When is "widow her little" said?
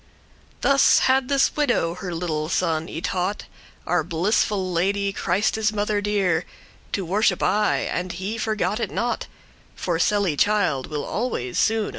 1.55-2.49